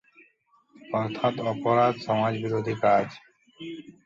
অর্থাৎ 0.93 1.35
অপরাধ 1.51 1.93
সমাজ 2.05 2.33
বিরোধী 2.43 2.75
কাজ। 2.83 3.07